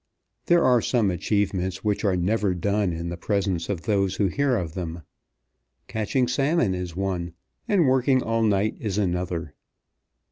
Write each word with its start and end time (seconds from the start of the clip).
There 0.47 0.63
are 0.63 0.81
some 0.81 1.11
achievements 1.11 1.83
which 1.83 2.03
are 2.03 2.15
never 2.15 2.55
done 2.55 2.91
in 2.91 3.09
the 3.09 3.17
presence 3.17 3.69
of 3.69 3.83
those 3.83 4.15
who 4.15 4.29
hear 4.29 4.57
of 4.57 4.73
them. 4.73 5.03
Catching 5.87 6.27
salmon 6.27 6.73
is 6.73 6.95
one, 6.95 7.33
and 7.67 7.85
working 7.87 8.23
all 8.23 8.41
night 8.41 8.77
is 8.79 8.97
another. 8.97 9.53